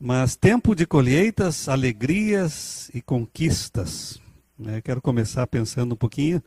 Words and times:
Mas 0.00 0.36
tempo 0.36 0.76
de 0.76 0.86
colheitas, 0.86 1.68
alegrias 1.68 2.88
e 2.94 3.02
conquistas. 3.02 4.20
Né? 4.56 4.80
Quero 4.80 5.02
começar 5.02 5.44
pensando 5.48 5.94
um 5.94 5.96
pouquinho 5.96 6.40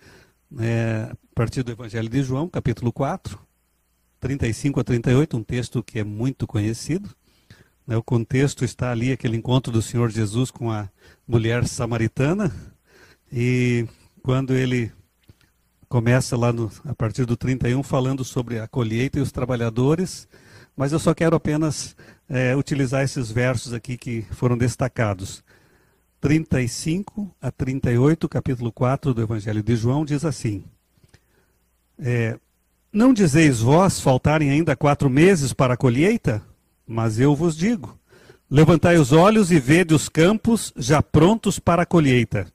é, 0.58 1.10
a 1.12 1.16
partir 1.36 1.62
do 1.62 1.70
Evangelho 1.70 2.08
de 2.08 2.24
João, 2.24 2.48
capítulo 2.48 2.94
4, 2.94 3.38
35 4.22 4.80
a 4.80 4.84
38, 4.86 5.36
um 5.36 5.44
texto 5.44 5.84
que 5.84 6.00
é 6.00 6.04
muito 6.04 6.48
conhecido. 6.48 7.10
Né? 7.86 7.98
O 7.98 8.04
contexto 8.04 8.64
está 8.64 8.90
ali, 8.90 9.12
aquele 9.12 9.36
encontro 9.36 9.70
do 9.70 9.82
Senhor 9.82 10.10
Jesus 10.10 10.50
com 10.50 10.72
a 10.72 10.90
mulher 11.28 11.68
samaritana. 11.68 12.56
E 13.34 13.86
quando 14.24 14.54
ele 14.54 14.94
começa 15.90 16.38
lá 16.38 16.54
no, 16.54 16.72
a 16.86 16.96
partir 16.96 17.26
do 17.26 17.36
31 17.36 17.84
falando 17.84 18.24
sobre 18.24 18.60
a 18.60 18.68
colheita 18.68 19.20
e 19.20 19.22
os 19.22 19.30
trabalhadores, 19.30 20.26
mas 20.76 20.92
eu 20.92 21.00
só 21.00 21.14
quero 21.14 21.36
apenas 21.36 21.96
é, 22.30 22.56
utilizar 22.56 23.04
esses 23.04 23.32
versos 23.32 23.74
aqui 23.74 23.98
que 23.98 24.26
foram 24.32 24.58
destacados. 24.58 25.44
35 26.22 27.30
a 27.42 27.52
38, 27.52 28.30
capítulo 28.30 28.72
4 28.72 29.14
do 29.14 29.22
Evangelho 29.22 29.64
de 29.64 29.76
João, 29.76 30.06
diz 30.06 30.24
assim: 30.24 30.64
é, 32.00 32.38
Não 32.94 33.14
dizeis 33.14 33.60
vós 33.60 34.00
faltarem 34.00 34.52
ainda 34.52 34.76
quatro 34.76 35.10
meses 35.10 35.52
para 35.52 35.74
a 35.74 35.78
colheita? 35.78 36.42
Mas 36.88 37.20
eu 37.20 37.36
vos 37.36 37.58
digo: 37.58 37.98
levantai 38.50 38.98
os 38.98 39.12
olhos 39.12 39.52
e 39.52 39.60
vede 39.60 39.94
os 39.94 40.08
campos 40.08 40.72
já 40.78 41.02
prontos 41.02 41.58
para 41.58 41.84
a 41.84 41.86
colheita. 41.86 42.48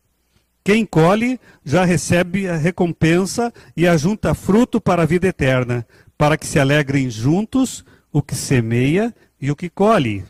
Quem 0.62 0.84
colhe 0.84 1.40
já 1.64 1.84
recebe 1.84 2.48
a 2.48 2.56
recompensa 2.56 3.52
e 3.76 3.86
ajunta 3.86 4.34
fruto 4.34 4.80
para 4.80 5.02
a 5.02 5.06
vida 5.06 5.28
eterna, 5.28 5.86
para 6.18 6.36
que 6.36 6.46
se 6.46 6.58
alegrem 6.58 7.08
juntos 7.08 7.84
o 8.16 8.22
que 8.22 8.34
semeia 8.34 9.14
e 9.38 9.50
o 9.50 9.56
que 9.56 9.68
colhe. 9.68 10.24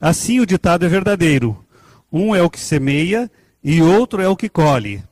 Assim 0.00 0.40
o 0.40 0.46
ditado 0.46 0.86
é 0.86 0.88
verdadeiro: 0.88 1.62
um 2.10 2.34
é 2.34 2.42
o 2.42 2.48
que 2.48 2.58
semeia 2.58 3.30
e 3.62 3.82
outro 3.82 4.22
é 4.22 4.28
o 4.28 4.34
que 4.34 4.48
colhe. 4.48 5.04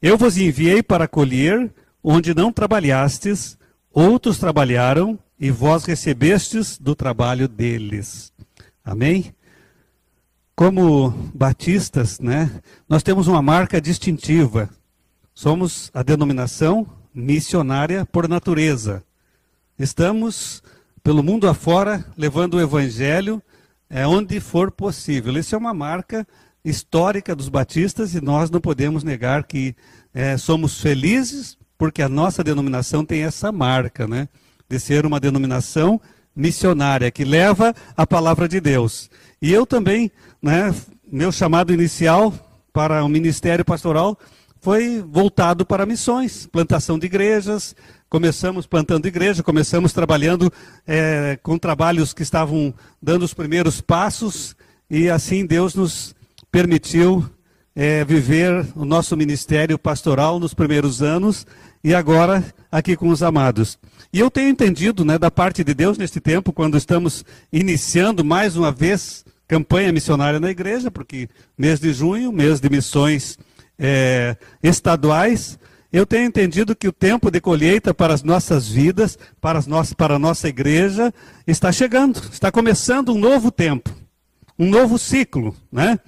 Eu 0.00 0.16
vos 0.16 0.36
enviei 0.36 0.84
para 0.84 1.08
colher 1.08 1.68
onde 2.00 2.32
não 2.32 2.52
trabalhastes, 2.52 3.58
outros 3.92 4.38
trabalharam 4.38 5.18
e 5.36 5.50
vós 5.50 5.84
recebestes 5.84 6.78
do 6.78 6.94
trabalho 6.94 7.48
deles. 7.48 8.32
Amém? 8.84 9.34
Como 10.54 11.10
batistas, 11.34 12.20
né, 12.20 12.62
nós 12.88 13.02
temos 13.02 13.26
uma 13.26 13.42
marca 13.42 13.80
distintiva. 13.80 14.70
Somos 15.34 15.90
a 15.92 16.04
denominação 16.04 16.86
missionária 17.12 18.06
por 18.06 18.28
natureza. 18.28 19.02
Estamos 19.76 20.62
pelo 21.04 21.22
mundo 21.22 21.46
afora 21.46 22.02
levando 22.16 22.54
o 22.54 22.60
evangelho 22.60 23.42
é, 23.90 24.06
onde 24.06 24.40
for 24.40 24.70
possível. 24.70 25.36
Isso 25.36 25.54
é 25.54 25.58
uma 25.58 25.74
marca 25.74 26.26
histórica 26.64 27.36
dos 27.36 27.50
batistas 27.50 28.14
e 28.14 28.22
nós 28.22 28.50
não 28.50 28.58
podemos 28.58 29.04
negar 29.04 29.44
que 29.44 29.76
é, 30.14 30.38
somos 30.38 30.80
felizes 30.80 31.58
porque 31.76 32.00
a 32.00 32.08
nossa 32.08 32.42
denominação 32.42 33.04
tem 33.04 33.22
essa 33.22 33.52
marca, 33.52 34.08
né, 34.08 34.28
de 34.66 34.80
ser 34.80 35.04
uma 35.04 35.20
denominação 35.20 36.00
missionária 36.34 37.10
que 37.10 37.22
leva 37.22 37.74
a 37.94 38.06
palavra 38.06 38.48
de 38.48 38.58
Deus. 38.58 39.10
E 39.42 39.52
eu 39.52 39.66
também, 39.66 40.10
né, 40.40 40.74
meu 41.06 41.30
chamado 41.30 41.74
inicial 41.74 42.32
para 42.72 43.04
o 43.04 43.08
ministério 43.08 43.64
pastoral 43.64 44.18
foi 44.64 45.04
voltado 45.06 45.66
para 45.66 45.84
missões, 45.84 46.46
plantação 46.46 46.98
de 46.98 47.04
igrejas. 47.04 47.76
Começamos 48.08 48.66
plantando 48.66 49.04
igreja, 49.04 49.42
começamos 49.42 49.92
trabalhando 49.92 50.50
é, 50.86 51.38
com 51.42 51.58
trabalhos 51.58 52.14
que 52.14 52.22
estavam 52.22 52.72
dando 53.00 53.26
os 53.26 53.34
primeiros 53.34 53.82
passos, 53.82 54.56
e 54.88 55.10
assim 55.10 55.44
Deus 55.44 55.74
nos 55.74 56.14
permitiu 56.50 57.28
é, 57.76 58.06
viver 58.06 58.66
o 58.74 58.86
nosso 58.86 59.14
ministério 59.18 59.78
pastoral 59.78 60.40
nos 60.40 60.54
primeiros 60.54 61.02
anos 61.02 61.46
e 61.82 61.94
agora 61.94 62.42
aqui 62.72 62.96
com 62.96 63.08
os 63.08 63.22
amados. 63.22 63.78
E 64.10 64.18
eu 64.18 64.30
tenho 64.30 64.48
entendido, 64.48 65.04
né, 65.04 65.18
da 65.18 65.30
parte 65.30 65.62
de 65.62 65.74
Deus 65.74 65.98
neste 65.98 66.20
tempo, 66.20 66.54
quando 66.54 66.78
estamos 66.78 67.22
iniciando 67.52 68.24
mais 68.24 68.56
uma 68.56 68.72
vez 68.72 69.26
campanha 69.46 69.92
missionária 69.92 70.40
na 70.40 70.50
igreja, 70.50 70.90
porque 70.90 71.28
mês 71.58 71.78
de 71.80 71.92
junho, 71.92 72.32
mês 72.32 72.60
de 72.60 72.70
missões 72.70 73.38
é, 73.78 74.36
estaduais, 74.62 75.58
eu 75.92 76.04
tenho 76.04 76.26
entendido 76.26 76.74
que 76.74 76.88
o 76.88 76.92
tempo 76.92 77.30
de 77.30 77.40
colheita 77.40 77.94
para 77.94 78.12
as 78.12 78.22
nossas 78.24 78.68
vidas, 78.68 79.16
para, 79.40 79.60
as 79.60 79.66
nossas, 79.68 79.94
para 79.94 80.16
a 80.16 80.18
nossa 80.18 80.48
igreja, 80.48 81.14
está 81.46 81.70
chegando, 81.70 82.20
está 82.32 82.50
começando 82.50 83.12
um 83.12 83.18
novo 83.18 83.50
tempo, 83.52 83.90
um 84.58 84.68
novo 84.68 84.98
ciclo, 84.98 85.54
né? 85.70 86.00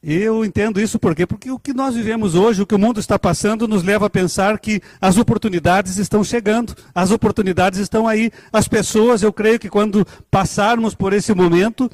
Eu 0.00 0.44
entendo 0.44 0.80
isso 0.80 0.96
por 0.96 1.12
quê? 1.12 1.26
Porque 1.26 1.50
o 1.50 1.58
que 1.58 1.72
nós 1.72 1.96
vivemos 1.96 2.36
hoje, 2.36 2.62
o 2.62 2.66
que 2.66 2.74
o 2.74 2.78
mundo 2.78 3.00
está 3.00 3.18
passando, 3.18 3.66
nos 3.66 3.82
leva 3.82 4.06
a 4.06 4.10
pensar 4.10 4.60
que 4.60 4.80
as 5.00 5.18
oportunidades 5.18 5.96
estão 5.96 6.22
chegando, 6.22 6.72
as 6.94 7.10
oportunidades 7.10 7.80
estão 7.80 8.06
aí. 8.06 8.30
As 8.52 8.68
pessoas, 8.68 9.24
eu 9.24 9.32
creio 9.32 9.58
que 9.58 9.68
quando 9.68 10.06
passarmos 10.30 10.94
por 10.94 11.12
esse 11.12 11.34
momento, 11.34 11.90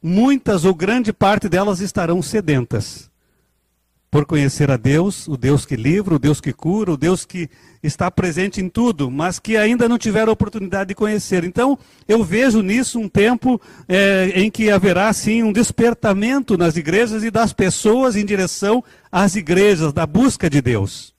muitas 0.00 0.64
ou 0.64 0.72
grande 0.72 1.12
parte 1.12 1.48
delas 1.48 1.80
estarão 1.80 2.22
sedentas 2.22 3.07
por 4.10 4.24
conhecer 4.24 4.70
a 4.70 4.76
Deus, 4.76 5.28
o 5.28 5.36
Deus 5.36 5.66
que 5.66 5.76
livra, 5.76 6.14
o 6.14 6.18
Deus 6.18 6.40
que 6.40 6.52
cura, 6.52 6.92
o 6.92 6.96
Deus 6.96 7.26
que 7.26 7.48
está 7.82 8.10
presente 8.10 8.60
em 8.60 8.68
tudo, 8.68 9.10
mas 9.10 9.38
que 9.38 9.56
ainda 9.56 9.88
não 9.88 9.98
tiveram 9.98 10.32
oportunidade 10.32 10.88
de 10.88 10.94
conhecer. 10.94 11.44
Então, 11.44 11.78
eu 12.06 12.24
vejo 12.24 12.62
nisso 12.62 12.98
um 12.98 13.08
tempo 13.08 13.60
é, 13.86 14.32
em 14.34 14.50
que 14.50 14.70
haverá, 14.70 15.12
sim, 15.12 15.42
um 15.42 15.52
despertamento 15.52 16.56
nas 16.56 16.76
igrejas 16.76 17.22
e 17.22 17.30
das 17.30 17.52
pessoas 17.52 18.16
em 18.16 18.24
direção 18.24 18.82
às 19.12 19.36
igrejas, 19.36 19.92
da 19.92 20.06
busca 20.06 20.48
de 20.48 20.62
Deus. 20.62 21.14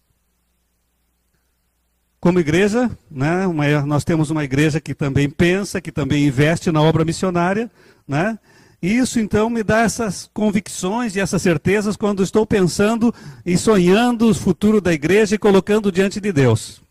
Como 2.19 2.39
igreja, 2.39 2.91
né, 3.09 3.47
uma, 3.47 3.81
nós 3.83 4.03
temos 4.03 4.29
uma 4.29 4.43
igreja 4.43 4.81
que 4.81 4.93
também 4.93 5.29
pensa, 5.29 5.79
que 5.79 5.91
também 5.91 6.25
investe 6.25 6.71
na 6.71 6.81
obra 6.81 7.05
missionária, 7.05 7.71
né? 8.05 8.37
Isso 8.81 9.19
então 9.19 9.49
me 9.49 9.61
dá 9.61 9.81
essas 9.81 10.29
convicções 10.33 11.15
e 11.15 11.19
essas 11.19 11.41
certezas 11.41 11.97
quando 11.97 12.23
estou 12.23 12.45
pensando 12.45 13.13
e 13.45 13.57
sonhando 13.57 14.29
o 14.29 14.33
futuro 14.33 14.79
da 14.79 14.93
igreja 14.93 15.35
e 15.35 15.39
colocando 15.39 15.91
diante 15.91 16.21
de 16.21 16.31
Deus. 16.31 16.81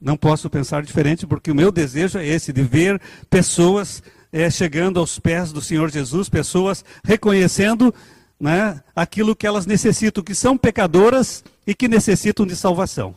Não 0.00 0.16
posso 0.16 0.48
pensar 0.48 0.84
diferente 0.84 1.26
porque 1.26 1.50
o 1.50 1.54
meu 1.54 1.72
desejo 1.72 2.18
é 2.18 2.26
esse, 2.26 2.52
de 2.52 2.62
ver 2.62 3.00
pessoas 3.28 4.02
é, 4.30 4.48
chegando 4.50 5.00
aos 5.00 5.18
pés 5.18 5.50
do 5.50 5.60
Senhor 5.60 5.90
Jesus, 5.90 6.28
pessoas 6.28 6.84
reconhecendo 7.02 7.92
né, 8.38 8.82
aquilo 8.94 9.34
que 9.34 9.46
elas 9.46 9.66
necessitam, 9.66 10.22
que 10.22 10.34
são 10.34 10.56
pecadoras 10.56 11.42
e 11.66 11.74
que 11.74 11.88
necessitam 11.88 12.46
de 12.46 12.54
salvação. 12.54 13.16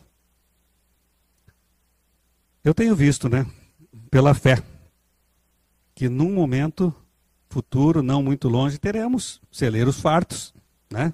Eu 2.63 2.73
tenho 2.73 2.95
visto, 2.95 3.29
né, 3.29 3.45
pela 4.09 4.33
fé, 4.33 4.63
que 5.93 6.07
num 6.09 6.31
momento 6.33 6.93
futuro, 7.57 8.03
não 8.03 8.21
muito 8.21 8.47
longe, 8.47 8.77
teremos 8.77 9.41
celeiros 9.51 9.99
fartos, 9.99 10.53
né? 10.91 11.11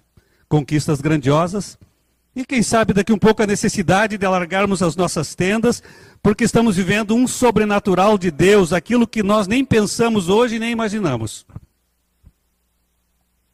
conquistas 0.50 1.00
grandiosas. 1.00 1.80
E 2.36 2.44
quem 2.44 2.62
sabe 2.62 2.92
daqui 2.92 3.14
um 3.14 3.18
pouco 3.18 3.42
a 3.42 3.48
necessidade 3.48 4.18
de 4.18 4.26
alargarmos 4.26 4.84
as 4.84 4.94
nossas 4.94 5.36
tendas, 5.36 5.82
porque 6.22 6.44
estamos 6.44 6.76
vivendo 6.76 7.16
um 7.16 7.30
sobrenatural 7.30 8.18
de 8.18 8.30
Deus, 8.30 8.74
aquilo 8.74 9.08
que 9.08 9.24
nós 9.24 9.48
nem 9.48 9.64
pensamos 9.64 10.28
hoje 10.28 10.60
nem 10.60 10.74
imaginamos. 10.74 11.46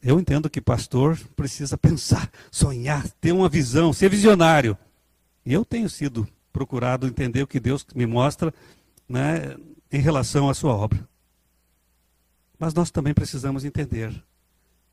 Eu 0.02 0.20
entendo 0.20 0.50
que 0.50 0.60
pastor 0.60 1.16
precisa 1.36 1.78
pensar, 1.78 2.28
sonhar, 2.50 3.08
ter 3.22 3.34
uma 3.34 3.50
visão, 3.50 3.94
ser 3.94 4.10
visionário. 4.10 4.76
E 5.46 5.54
eu 5.54 5.64
tenho 5.64 5.90
sido 5.90 6.28
procurado 6.52 7.06
entender 7.06 7.44
o 7.44 7.48
que 7.48 7.60
Deus 7.60 7.86
me 7.94 8.08
mostra 8.08 8.52
né, 9.08 9.56
em 9.92 10.02
relação 10.02 10.50
à 10.50 10.56
sua 10.56 10.74
obra. 10.74 11.08
Mas 12.60 12.74
nós 12.74 12.92
também 12.92 13.14
precisamos 13.14 13.64
entender 13.64 14.14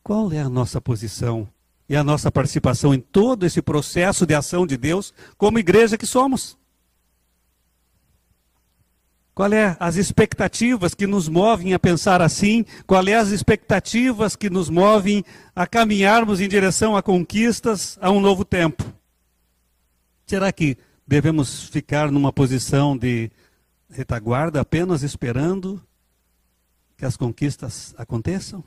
qual 0.02 0.32
é 0.32 0.40
a 0.40 0.48
nossa 0.48 0.80
posição 0.80 1.48
e 1.88 1.96
a 1.96 2.04
nossa 2.04 2.30
participação 2.30 2.94
em 2.94 3.00
todo 3.00 3.44
esse 3.44 3.60
processo 3.60 4.24
de 4.24 4.34
ação 4.34 4.64
de 4.64 4.76
Deus 4.76 5.12
como 5.36 5.58
igreja 5.58 5.98
que 5.98 6.06
somos. 6.06 6.56
Qual 9.34 9.52
é 9.52 9.76
as 9.78 9.96
expectativas 9.96 10.94
que 10.94 11.06
nos 11.06 11.28
movem 11.28 11.74
a 11.74 11.78
pensar 11.78 12.22
assim? 12.22 12.64
Qual 12.86 13.06
é 13.06 13.14
as 13.14 13.28
expectativas 13.28 14.34
que 14.34 14.48
nos 14.48 14.70
movem 14.70 15.22
a 15.54 15.66
caminharmos 15.66 16.40
em 16.40 16.48
direção 16.48 16.96
a 16.96 17.02
conquistas 17.02 17.98
a 18.00 18.10
um 18.10 18.20
novo 18.20 18.44
tempo? 18.46 18.82
Será 20.24 20.50
que 20.50 20.78
devemos 21.06 21.64
ficar 21.64 22.10
numa 22.10 22.32
posição 22.32 22.96
de 22.96 23.30
retaguarda 23.90 24.60
apenas 24.60 25.02
esperando 25.02 25.82
que 26.96 27.04
as 27.04 27.16
conquistas 27.16 27.94
aconteçam? 27.98 28.64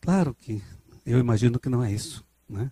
Claro 0.00 0.34
que 0.34 0.62
eu 1.04 1.18
imagino 1.18 1.58
que 1.58 1.68
não 1.68 1.82
é 1.82 1.92
isso. 1.92 2.24
Né? 2.48 2.70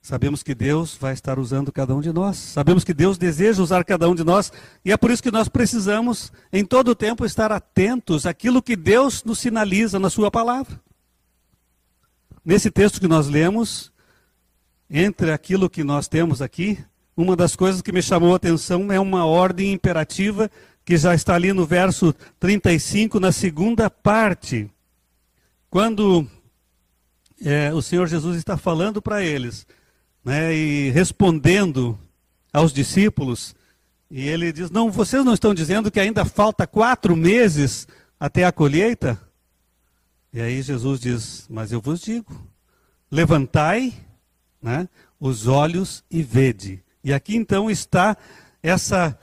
Sabemos 0.00 0.42
que 0.42 0.54
Deus 0.54 0.96
vai 0.96 1.14
estar 1.14 1.38
usando 1.38 1.72
cada 1.72 1.94
um 1.94 2.00
de 2.00 2.12
nós. 2.12 2.36
Sabemos 2.36 2.84
que 2.84 2.92
Deus 2.92 3.16
deseja 3.16 3.62
usar 3.62 3.84
cada 3.84 4.08
um 4.08 4.14
de 4.14 4.22
nós. 4.22 4.52
E 4.84 4.92
é 4.92 4.96
por 4.96 5.10
isso 5.10 5.22
que 5.22 5.30
nós 5.30 5.48
precisamos, 5.48 6.30
em 6.52 6.64
todo 6.64 6.88
o 6.88 6.94
tempo, 6.94 7.24
estar 7.24 7.50
atentos 7.50 8.26
àquilo 8.26 8.62
que 8.62 8.76
Deus 8.76 9.24
nos 9.24 9.38
sinaliza 9.38 9.98
na 9.98 10.10
Sua 10.10 10.30
palavra. 10.30 10.78
Nesse 12.44 12.70
texto 12.70 13.00
que 13.00 13.08
nós 13.08 13.28
lemos, 13.28 13.90
entre 14.90 15.32
aquilo 15.32 15.70
que 15.70 15.82
nós 15.82 16.06
temos 16.06 16.42
aqui, 16.42 16.84
uma 17.16 17.34
das 17.34 17.56
coisas 17.56 17.80
que 17.80 17.92
me 17.92 18.02
chamou 18.02 18.34
a 18.34 18.36
atenção 18.36 18.92
é 18.92 19.00
uma 19.00 19.24
ordem 19.24 19.72
imperativa 19.72 20.50
que 20.84 20.96
já 20.96 21.14
está 21.14 21.34
ali 21.34 21.52
no 21.52 21.64
verso 21.64 22.14
35, 22.38 23.18
na 23.18 23.32
segunda 23.32 23.88
parte. 23.88 24.70
Quando 25.70 26.26
é, 27.42 27.72
o 27.72 27.80
Senhor 27.80 28.06
Jesus 28.06 28.36
está 28.36 28.56
falando 28.56 29.00
para 29.00 29.22
eles 29.22 29.66
né, 30.24 30.54
e 30.54 30.90
respondendo 30.90 31.98
aos 32.52 32.72
discípulos, 32.72 33.54
e 34.10 34.28
ele 34.28 34.52
diz: 34.52 34.70
Não, 34.70 34.90
vocês 34.90 35.24
não 35.24 35.34
estão 35.34 35.54
dizendo 35.54 35.90
que 35.90 35.98
ainda 35.98 36.24
falta 36.24 36.66
quatro 36.66 37.16
meses 37.16 37.88
até 38.20 38.44
a 38.44 38.52
colheita? 38.52 39.20
E 40.32 40.40
aí 40.40 40.62
Jesus 40.62 41.00
diz: 41.00 41.46
Mas 41.48 41.72
eu 41.72 41.80
vos 41.80 42.00
digo, 42.00 42.46
levantai 43.10 43.92
né, 44.62 44.88
os 45.18 45.46
olhos 45.46 46.04
e 46.10 46.22
vede. 46.22 46.82
E 47.02 47.12
aqui 47.12 47.36
então 47.36 47.70
está 47.70 48.16
essa 48.62 49.18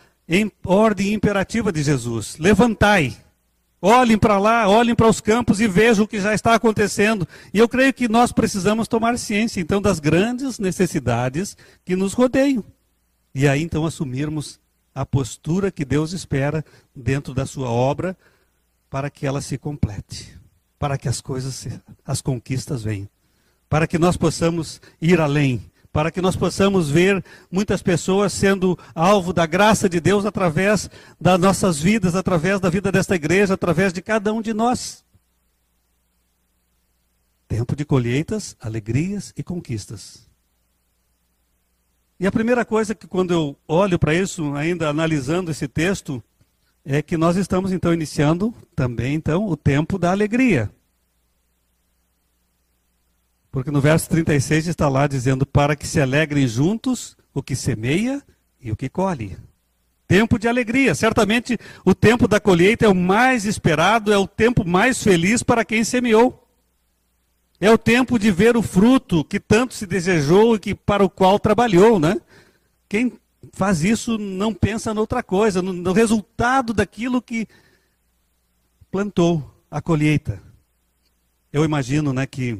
ordem 0.66 1.13
imperativa 1.13 1.72
de 1.72 1.83
Jesus: 1.83 2.38
levantai. 2.38 3.16
Olhem 3.83 4.18
para 4.18 4.38
lá, 4.38 4.69
olhem 4.69 4.94
para 4.94 5.07
os 5.07 5.19
campos 5.19 5.60
e 5.60 5.68
vejam 5.68 6.06
o 6.06 6.07
que 6.07 6.22
já 6.22 6.36
está 6.36 6.54
acontecendo. 6.54 7.28
E 7.51 7.57
eu 7.57 7.68
creio 7.68 7.92
que 7.92 8.07
nós 8.07 8.31
precisamos 8.31 8.88
tomar 8.88 9.18
ciência, 9.18 9.60
então, 9.60 9.81
das 9.81 10.00
grandes 10.00 10.60
necessidades 10.60 11.57
que 11.83 11.95
nos 11.95 12.13
rodeiam. 12.13 12.63
E 13.33 13.48
aí, 13.48 13.63
então, 13.63 13.83
assumirmos 13.83 14.60
a 14.94 15.04
postura 15.04 15.72
que 15.72 15.83
Deus 15.83 16.13
espera 16.13 16.63
dentro 16.95 17.33
da 17.33 17.45
sua 17.45 17.72
obra 17.72 18.16
para 18.88 19.10
que 19.10 19.25
ela 19.25 19.42
se 19.42 19.57
complete, 19.57 20.38
para 20.78 20.95
que 20.98 21.07
as 21.07 21.19
coisas, 21.19 21.68
as 22.06 22.22
conquistas 22.22 22.83
venham, 22.83 23.10
para 23.68 23.88
que 23.88 23.98
nós 23.98 24.16
possamos 24.16 24.80
ir 25.01 25.19
além, 25.19 25.70
para 25.91 26.09
que 26.09 26.21
nós 26.21 26.35
possamos 26.35 26.89
ver 26.89 27.23
muitas 27.51 27.81
pessoas 27.81 28.31
sendo 28.31 28.77
alvo 28.95 29.33
da 29.33 29.45
graça 29.45 29.89
de 29.89 29.99
Deus 29.99 30.25
através 30.25 30.89
das 31.19 31.39
nossas 31.39 31.79
vidas, 31.79 32.15
através 32.15 32.59
da 32.59 32.69
vida 32.69 32.91
desta 32.91 33.15
igreja, 33.15 33.55
através 33.55 33.91
de 33.91 34.01
cada 34.01 34.33
um 34.33 34.41
de 34.41 34.53
nós. 34.53 35.03
Tempo 37.47 37.75
de 37.75 37.83
colheitas, 37.83 38.55
alegrias 38.61 39.33
e 39.35 39.43
conquistas. 39.43 40.29
E 42.17 42.25
a 42.25 42.31
primeira 42.31 42.63
coisa 42.63 42.95
que 42.95 43.07
quando 43.07 43.33
eu 43.33 43.57
olho 43.67 43.99
para 43.99 44.13
isso, 44.13 44.53
ainda 44.53 44.87
analisando 44.87 45.51
esse 45.51 45.67
texto, 45.67 46.23
é 46.85 47.01
que 47.01 47.17
nós 47.17 47.35
estamos 47.35 47.71
então 47.71 47.94
iniciando 47.94 48.53
também 48.75 49.15
então 49.15 49.47
o 49.47 49.57
tempo 49.57 49.97
da 49.97 50.11
alegria. 50.11 50.71
Porque 53.51 53.69
no 53.69 53.81
verso 53.81 54.09
36 54.09 54.68
está 54.68 54.88
lá 54.88 55.07
dizendo: 55.07 55.45
Para 55.45 55.75
que 55.75 55.86
se 55.86 56.00
alegrem 56.00 56.48
juntos 56.48 57.18
o 57.33 57.44
que 57.44 57.56
semeia 57.56 58.24
e 58.62 58.71
o 58.71 58.75
que 58.75 58.89
colhe. 58.89 59.38
Tempo 60.07 60.39
de 60.39 60.48
alegria. 60.48 60.95
Certamente 60.95 61.57
o 61.86 61.94
tempo 61.94 62.27
da 62.27 62.39
colheita 62.39 62.86
é 62.86 62.89
o 62.89 62.95
mais 62.95 63.45
esperado, 63.45 64.12
é 64.12 64.18
o 64.18 64.27
tempo 64.27 64.65
mais 64.65 65.01
feliz 65.03 65.44
para 65.44 65.65
quem 65.65 65.83
semeou. 65.83 66.38
É 67.59 67.69
o 67.69 67.77
tempo 67.77 68.18
de 68.18 68.31
ver 68.31 68.57
o 68.57 68.62
fruto 68.62 69.24
que 69.24 69.39
tanto 69.39 69.74
se 69.74 69.86
desejou 69.86 70.56
e 70.56 70.59
que 70.59 70.74
para 70.74 71.04
o 71.04 71.09
qual 71.09 71.38
trabalhou, 71.39 72.00
né? 72.00 72.19
Quem 72.89 73.13
faz 73.54 73.83
isso 73.83 74.18
não 74.18 74.54
pensa 74.54 74.94
noutra 74.94 75.21
coisa, 75.21 75.62
no, 75.62 75.71
no 75.71 75.94
resultado 75.94 76.74
daquilo 76.74 77.21
que 77.21 77.47
plantou, 78.89 79.50
a 79.69 79.81
colheita. 79.81 80.42
Eu 81.54 81.63
imagino, 81.63 82.12
né, 82.12 82.25
que 82.25 82.59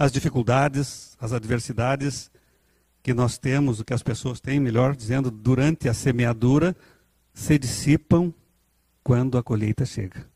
as 0.00 0.10
dificuldades, 0.10 1.14
as 1.20 1.30
adversidades 1.30 2.30
que 3.02 3.12
nós 3.12 3.36
temos, 3.36 3.80
o 3.80 3.84
que 3.84 3.92
as 3.92 4.02
pessoas 4.02 4.40
têm, 4.40 4.58
melhor 4.58 4.96
dizendo, 4.96 5.30
durante 5.30 5.90
a 5.90 5.92
semeadura, 5.92 6.74
se 7.34 7.58
dissipam 7.58 8.32
quando 9.04 9.36
a 9.36 9.42
colheita 9.42 9.84
chega. 9.84 10.26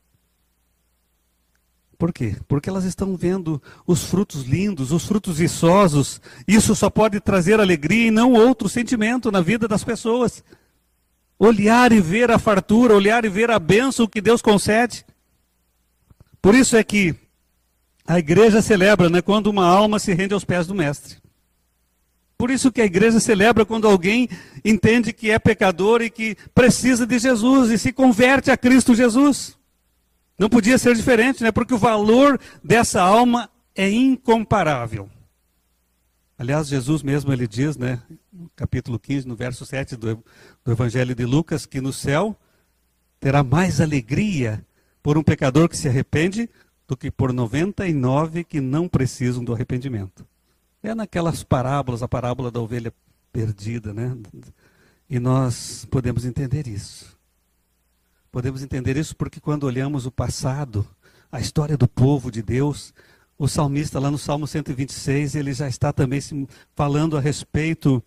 Por 1.96 2.12
quê? 2.12 2.36
Porque 2.46 2.68
elas 2.68 2.84
estão 2.84 3.16
vendo 3.16 3.62
os 3.86 4.04
frutos 4.04 4.42
lindos, 4.42 4.92
os 4.92 5.06
frutos 5.06 5.38
viçosos. 5.38 6.20
Isso 6.46 6.74
só 6.74 6.90
pode 6.90 7.18
trazer 7.18 7.58
alegria 7.58 8.08
e 8.08 8.10
não 8.10 8.34
outro 8.34 8.68
sentimento 8.68 9.32
na 9.32 9.40
vida 9.40 9.66
das 9.66 9.82
pessoas. 9.82 10.44
Olhar 11.38 11.90
e 11.90 12.02
ver 12.02 12.30
a 12.30 12.38
fartura, 12.38 12.94
olhar 12.94 13.24
e 13.24 13.30
ver 13.30 13.50
a 13.50 13.58
bênção 13.58 14.06
que 14.06 14.20
Deus 14.20 14.42
concede. 14.42 15.06
Por 16.42 16.54
isso 16.54 16.76
é 16.76 16.84
que 16.84 17.23
a 18.06 18.18
igreja 18.18 18.60
celebra 18.60 19.08
né, 19.08 19.22
quando 19.22 19.46
uma 19.46 19.66
alma 19.66 19.98
se 19.98 20.12
rende 20.12 20.34
aos 20.34 20.44
pés 20.44 20.66
do 20.66 20.74
Mestre. 20.74 21.16
Por 22.36 22.50
isso 22.50 22.70
que 22.70 22.80
a 22.80 22.84
igreja 22.84 23.20
celebra 23.20 23.64
quando 23.64 23.88
alguém 23.88 24.28
entende 24.64 25.12
que 25.12 25.30
é 25.30 25.38
pecador 25.38 26.02
e 26.02 26.10
que 26.10 26.36
precisa 26.54 27.06
de 27.06 27.18
Jesus 27.18 27.70
e 27.70 27.78
se 27.78 27.92
converte 27.92 28.50
a 28.50 28.56
Cristo 28.56 28.94
Jesus. 28.94 29.56
Não 30.38 30.48
podia 30.48 30.76
ser 30.76 30.94
diferente, 30.96 31.42
né? 31.42 31.52
Porque 31.52 31.72
o 31.72 31.78
valor 31.78 32.38
dessa 32.62 33.00
alma 33.00 33.48
é 33.74 33.88
incomparável. 33.88 35.08
Aliás, 36.36 36.66
Jesus 36.66 37.02
mesmo 37.02 37.32
ele 37.32 37.46
diz, 37.46 37.76
né, 37.76 38.02
no 38.32 38.50
capítulo 38.56 38.98
15, 38.98 39.26
no 39.28 39.36
verso 39.36 39.64
7 39.64 39.96
do, 39.96 40.24
do 40.64 40.72
Evangelho 40.72 41.14
de 41.14 41.24
Lucas, 41.24 41.64
que 41.64 41.80
no 41.80 41.92
céu 41.92 42.36
terá 43.20 43.44
mais 43.44 43.80
alegria 43.80 44.66
por 45.00 45.16
um 45.16 45.22
pecador 45.22 45.68
que 45.68 45.76
se 45.76 45.88
arrepende 45.88 46.50
do 46.86 46.96
que 46.96 47.10
por 47.10 47.32
99 47.32 48.44
que 48.44 48.60
não 48.60 48.88
precisam 48.88 49.44
do 49.44 49.54
arrependimento. 49.54 50.26
É 50.82 50.94
naquelas 50.94 51.42
parábolas, 51.42 52.02
a 52.02 52.08
parábola 52.08 52.50
da 52.50 52.60
ovelha 52.60 52.92
perdida, 53.32 53.92
né? 53.92 54.16
E 55.08 55.18
nós 55.18 55.86
podemos 55.90 56.24
entender 56.24 56.68
isso. 56.68 57.18
Podemos 58.30 58.62
entender 58.62 58.96
isso 58.96 59.16
porque 59.16 59.40
quando 59.40 59.64
olhamos 59.64 60.06
o 60.06 60.10
passado, 60.10 60.86
a 61.32 61.40
história 61.40 61.76
do 61.76 61.88
povo 61.88 62.30
de 62.30 62.42
Deus, 62.42 62.92
o 63.38 63.48
salmista 63.48 63.98
lá 63.98 64.10
no 64.10 64.18
Salmo 64.18 64.46
126, 64.46 65.34
ele 65.34 65.52
já 65.52 65.68
está 65.68 65.92
também 65.92 66.20
falando 66.74 67.16
a 67.16 67.20
respeito 67.20 68.02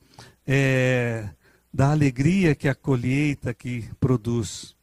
é, 0.46 1.30
da 1.74 1.92
alegria 1.92 2.56
que 2.56 2.70
a 2.70 2.76
colheita 2.76 3.54
que 3.54 3.90
produz. 4.00 4.77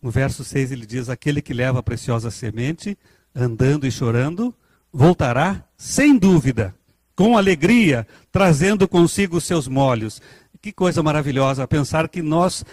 No 0.00 0.10
verso 0.10 0.44
6 0.44 0.72
ele 0.72 0.86
diz: 0.86 1.08
Aquele 1.08 1.42
que 1.42 1.52
leva 1.52 1.80
a 1.80 1.82
preciosa 1.82 2.30
semente, 2.30 2.96
andando 3.34 3.86
e 3.86 3.90
chorando, 3.90 4.54
voltará 4.92 5.64
sem 5.76 6.16
dúvida, 6.16 6.74
com 7.14 7.36
alegria, 7.36 8.06
trazendo 8.30 8.88
consigo 8.88 9.36
os 9.36 9.44
seus 9.44 9.66
molhos. 9.68 10.20
Que 10.60 10.72
coisa 10.72 11.02
maravilhosa 11.02 11.66
pensar 11.68 12.08
que 12.08 12.22
nós 12.22 12.64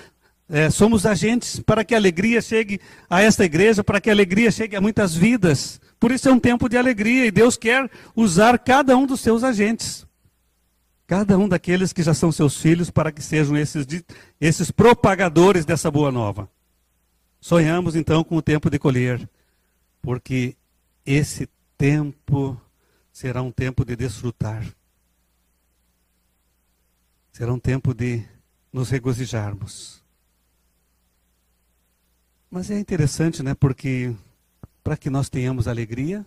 é, 0.50 0.70
somos 0.70 1.06
agentes 1.06 1.60
para 1.60 1.84
que 1.84 1.94
a 1.94 1.98
alegria 1.98 2.42
chegue 2.42 2.80
a 3.10 3.22
esta 3.22 3.44
igreja, 3.44 3.84
para 3.84 4.00
que 4.00 4.10
a 4.10 4.14
alegria 4.14 4.52
chegue 4.52 4.76
a 4.76 4.82
muitas 4.82 5.16
vidas. 5.16 5.80
Por 6.00 6.12
isso 6.12 6.30
é 6.30 6.32
um 6.32 6.40
tempo 6.40 6.70
de 6.70 6.78
alegria 6.78 7.26
e 7.26 7.32
Deus 7.32 7.58
quer 7.58 7.90
usar 8.16 8.60
cada 8.60 8.96
um 8.96 9.06
dos 9.06 9.22
seus 9.22 9.44
agentes. 9.44 10.06
Cada 11.08 11.38
um 11.38 11.48
daqueles 11.48 11.94
que 11.94 12.02
já 12.02 12.14
são 12.16 12.32
seus 12.32 12.60
filhos, 12.60 12.90
para 12.90 13.12
que 13.12 13.22
sejam 13.22 13.56
esses, 13.56 13.86
esses 14.42 14.72
propagadores 14.72 15.64
dessa 15.64 15.92
boa 15.92 16.12
nova. 16.12 16.50
Sonhamos 17.46 17.96
então 17.96 18.24
com 18.24 18.38
o 18.38 18.42
tempo 18.42 18.72
de 18.72 18.80
colher, 18.80 19.30
porque 20.02 20.56
esse 21.06 21.48
tempo 21.78 22.60
será 23.14 23.44
um 23.44 23.52
tempo 23.52 23.86
de 23.86 23.96
desfrutar. 23.96 24.66
Será 27.32 27.54
um 27.54 27.60
tempo 27.60 27.94
de 27.94 28.26
nos 28.74 28.90
regozijarmos. 28.90 30.02
Mas 32.50 32.72
é 32.72 32.80
interessante, 32.80 33.44
né? 33.44 33.54
Porque 33.54 34.16
para 34.84 34.98
que 34.98 35.12
nós 35.12 35.30
tenhamos 35.30 35.68
alegria, 35.68 36.26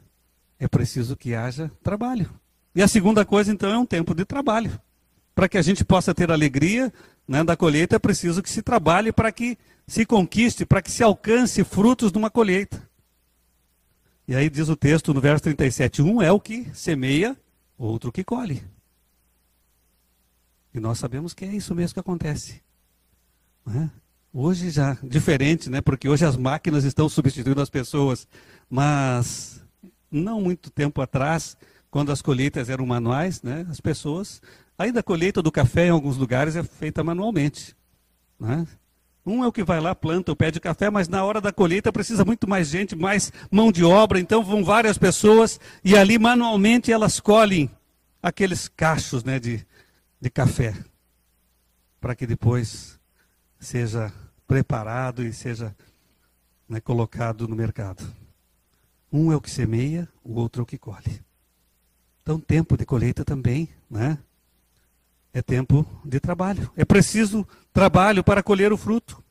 é 0.57 0.69
preciso 0.69 1.17
que 1.17 1.35
haja 1.35 1.69
trabalho. 1.83 2.31
E 2.77 2.81
a 2.81 2.87
segunda 2.87 3.25
coisa, 3.25 3.51
então, 3.51 3.73
é 3.73 3.77
um 3.77 3.85
tempo 3.85 4.15
de 4.15 4.25
trabalho. 4.25 4.81
Para 5.39 5.49
que 5.49 5.57
a 5.57 5.63
gente 5.63 5.85
possa 5.85 6.13
ter 6.13 6.33
alegria 6.33 6.93
né, 7.29 7.45
da 7.45 7.57
colheita, 7.57 7.95
é 7.95 7.99
preciso 8.01 8.43
que 8.43 8.51
se 8.51 8.61
trabalhe 8.61 9.13
para 9.13 9.31
que 9.31 9.57
se 9.87 10.05
conquiste, 10.05 10.67
para 10.67 10.83
que 10.83 10.91
se 10.91 11.01
alcance 11.01 11.63
frutos 11.63 12.11
de 12.11 12.19
uma 12.19 12.29
colheita. 12.29 12.83
E 14.27 14.35
aí 14.35 14.51
diz 14.51 14.69
o 14.69 14.75
texto 14.75 15.15
no 15.15 15.21
verso 15.21 15.45
37, 15.45 16.03
um 16.03 16.21
é 16.21 16.33
o 16.33 16.41
que 16.41 16.69
semeia, 16.75 17.37
outro 17.79 18.11
que 18.11 18.25
colhe. 18.25 18.65
E 20.75 20.81
nós 20.81 20.99
sabemos 20.99 21.33
que 21.35 21.45
é 21.45 21.55
isso 21.55 21.73
mesmo 21.73 21.95
que 21.95 22.01
acontece. 22.01 22.61
É? 23.69 23.89
Hoje 24.33 24.71
já 24.71 24.99
diferente, 25.05 25.71
né? 25.71 25.81
Porque 25.81 26.09
hoje 26.09 26.25
as 26.25 26.37
máquinas 26.37 26.83
estão 26.83 27.09
substituindo 27.09 27.63
as 27.63 27.71
pessoas. 27.71 28.27
Mas 28.69 29.65
não 30.11 30.41
muito 30.41 30.69
tempo 30.69 31.01
atrás, 31.01 31.57
quando 31.93 32.11
as 32.11 32.21
colheitas 32.21 32.69
eram 32.69 32.85
manuais, 32.85 33.41
né, 33.41 33.65
as 33.71 33.81
pessoas, 33.81 34.43
ainda 34.79 35.01
a 35.01 35.03
colheita 35.03 35.43
do 35.43 35.51
café 35.51 35.87
em 35.87 35.91
alguns 35.91 36.17
lugares 36.17 36.55
é 36.55 36.63
feita 36.63 37.03
manualmente. 37.03 37.77
Né? 38.39 38.67
Um 39.27 39.43
é 39.43 39.47
o 39.47 39.53
que 39.53 39.65
vai 39.65 39.81
lá, 39.81 39.95
planta 39.95 40.33
o 40.33 40.37
pé 40.37 40.51
de 40.51 40.61
café, 40.61 40.89
mas 40.89 41.09
na 41.09 41.23
hora 41.25 41.41
da 41.41 41.53
colheita 41.53 41.93
precisa 41.93 42.25
muito 42.25 42.49
mais 42.49 42.69
gente, 42.69 42.97
mais 42.97 43.33
mão 43.51 43.71
de 43.71 43.85
obra, 43.85 44.19
então 44.21 44.43
vão 44.43 44.65
várias 44.65 44.97
pessoas 44.97 45.61
e 45.85 45.97
ali 45.97 46.19
manualmente 46.19 46.93
elas 46.93 47.21
colhem 47.21 47.71
aqueles 48.23 48.69
cachos 48.69 49.25
né, 49.25 49.39
de, 49.39 49.67
de 50.21 50.31
café, 50.31 50.75
para 52.01 52.15
que 52.15 52.27
depois 52.27 52.99
seja 53.59 54.13
preparado 54.47 55.23
e 55.23 55.33
seja 55.33 55.77
né, 56.69 56.81
colocado 56.81 57.47
no 57.47 57.57
mercado. 57.57 58.07
Um 59.13 59.33
é 59.33 59.37
o 59.37 59.41
que 59.41 59.51
semeia, 59.51 60.09
o 60.23 60.35
outro 60.35 60.61
é 60.61 60.65
o 60.65 60.67
que 60.67 60.79
colhe. 60.79 61.23
Então, 62.23 62.39
tempo 62.39 62.77
de 62.77 62.85
colheita 62.85 63.25
também, 63.25 63.69
né? 63.91 64.19
É 65.39 65.43
tempo 65.43 65.87
de 66.05 66.19
trabalho. 66.19 66.69
É 66.77 66.85
preciso 66.85 67.47
trabalho 67.73 68.25
para 68.25 68.43
colher 68.43 68.73
o 68.73 68.77
fruto. 68.77 69.23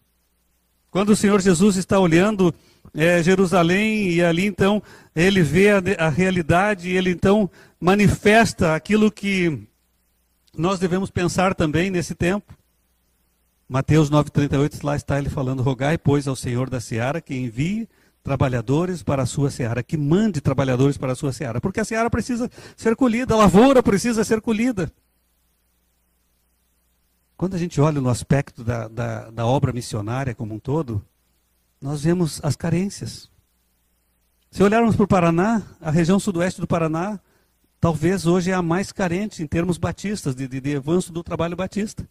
Quando 0.89 1.09
o 1.09 1.15
Senhor 1.17 1.41
Jesus 1.41 1.75
está 1.75 1.99
olhando 1.99 2.55
é, 2.95 3.21
Jerusalém 3.21 4.09
e 4.11 4.23
ali 4.23 4.45
então 4.45 4.81
ele 5.13 5.41
vê 5.41 5.71
a, 5.71 5.81
a 6.05 6.07
realidade 6.07 6.87
e 6.87 6.95
ele 6.95 7.09
então 7.09 7.51
manifesta 7.77 8.73
aquilo 8.73 9.11
que 9.11 9.67
nós 10.57 10.79
devemos 10.79 11.11
pensar 11.11 11.53
também 11.53 11.91
nesse 11.91 12.15
tempo. 12.15 12.53
Mateus 13.67 14.09
9,38, 14.09 14.85
lá 14.85 14.95
está 14.95 15.19
ele 15.19 15.29
falando: 15.29 15.61
Rogai, 15.61 15.97
pois, 15.97 16.25
ao 16.25 16.37
Senhor 16.37 16.69
da 16.69 16.79
seara 16.79 17.19
que 17.19 17.35
envie 17.35 17.85
trabalhadores 18.23 19.03
para 19.03 19.23
a 19.23 19.25
sua 19.25 19.51
seara, 19.51 19.83
que 19.83 19.97
mande 19.97 20.39
trabalhadores 20.39 20.97
para 20.97 21.11
a 21.11 21.15
sua 21.15 21.33
seara, 21.33 21.59
porque 21.59 21.81
a 21.81 21.85
seara 21.85 22.09
precisa 22.09 22.49
ser 22.77 22.95
colhida, 22.95 23.33
a 23.33 23.37
lavoura 23.37 23.83
precisa 23.83 24.23
ser 24.23 24.39
colhida. 24.39 24.89
Quando 27.37 27.53
a 27.53 27.59
gente 27.59 27.79
olha 27.79 28.01
no 28.01 28.09
aspecto 28.09 28.63
da, 28.63 28.87
da, 28.87 29.29
da 29.29 29.45
obra 29.45 29.71
missionária 29.71 30.33
como 30.33 30.55
um 30.55 30.59
todo, 30.59 31.05
nós 31.79 32.01
vemos 32.01 32.41
as 32.43 32.55
carências. 32.55 33.29
Se 34.49 34.63
olharmos 34.63 34.95
para 34.95 35.05
o 35.05 35.07
Paraná, 35.07 35.61
a 35.79 35.91
região 35.91 36.19
sudoeste 36.19 36.59
do 36.59 36.65
Paraná, 36.65 37.19
talvez 37.79 38.25
hoje 38.25 38.49
é 38.49 38.55
a 38.55 38.61
mais 38.63 38.91
carente 38.91 39.43
em 39.43 39.47
termos 39.47 39.77
batistas, 39.77 40.33
de, 40.33 40.47
de, 40.47 40.59
de 40.59 40.75
avanço 40.75 41.13
do 41.13 41.23
trabalho 41.23 41.55
batista. 41.55 42.09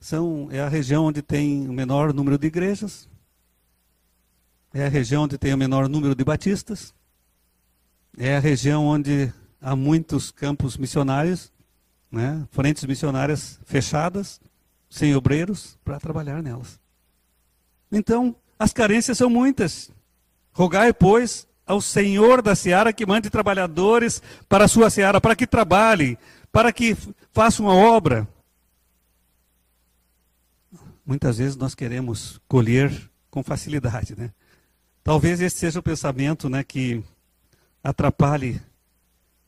São, 0.00 0.48
é 0.50 0.60
a 0.60 0.68
região 0.68 1.04
onde 1.04 1.22
tem 1.22 1.68
o 1.68 1.72
menor 1.72 2.12
número 2.12 2.36
de 2.36 2.48
igrejas, 2.48 3.08
é 4.72 4.86
a 4.86 4.88
região 4.88 5.22
onde 5.22 5.38
tem 5.38 5.54
o 5.54 5.56
menor 5.56 5.88
número 5.88 6.16
de 6.16 6.24
batistas. 6.24 6.92
É 8.18 8.36
a 8.36 8.40
região 8.40 8.84
onde 8.84 9.32
há 9.60 9.76
muitos 9.76 10.32
campos 10.32 10.76
missionários, 10.76 11.52
né? 12.14 12.46
frentes 12.50 12.84
missionárias 12.84 13.58
fechadas, 13.64 14.40
sem 14.88 15.14
obreiros 15.14 15.78
para 15.84 15.98
trabalhar 15.98 16.42
nelas. 16.42 16.80
Então, 17.90 18.34
as 18.58 18.72
carências 18.72 19.18
são 19.18 19.28
muitas. 19.28 19.90
Rogai, 20.52 20.92
pois, 20.92 21.46
ao 21.66 21.80
Senhor 21.80 22.40
da 22.40 22.54
seara 22.54 22.92
que 22.92 23.04
mande 23.04 23.28
trabalhadores 23.28 24.22
para 24.48 24.64
a 24.64 24.68
sua 24.68 24.88
seara, 24.90 25.20
para 25.20 25.34
que 25.34 25.46
trabalhem, 25.46 26.16
para 26.52 26.72
que 26.72 26.96
façam 27.32 27.68
a 27.68 27.74
obra. 27.74 28.28
Muitas 31.04 31.38
vezes 31.38 31.56
nós 31.56 31.74
queremos 31.74 32.40
colher 32.48 33.10
com 33.30 33.42
facilidade, 33.42 34.14
né? 34.16 34.30
Talvez 35.02 35.40
esse 35.40 35.58
seja 35.58 35.80
o 35.80 35.82
pensamento 35.82 36.48
né, 36.48 36.64
que 36.64 37.04
atrapalhe 37.82 38.58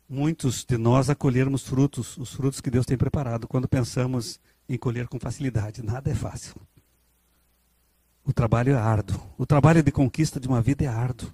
muitos 0.09 0.65
de 0.65 0.79
nós 0.79 1.11
a 1.11 1.15
colhermos 1.15 1.63
frutos, 1.63 2.17
os 2.17 2.33
frutos 2.33 2.61
que 2.61 2.71
Deus 2.71 2.87
tem 2.87 2.97
preparado, 2.97 3.47
quando 3.49 3.69
pensamos 3.69 4.41
em 4.69 4.77
colher 4.77 5.09
com 5.09 5.19
facilidade. 5.19 5.83
Nada 5.83 6.11
é 6.11 6.15
fácil. 6.15 6.55
O 8.25 8.33
trabalho 8.33 8.73
é 8.73 8.77
árduo. 8.77 9.21
O 9.39 9.47
trabalho 9.47 9.83
de 9.83 9.93
conquista 9.93 10.41
de 10.41 10.49
uma 10.49 10.61
vida 10.61 10.85
é 10.85 10.89
árduo. 10.89 11.33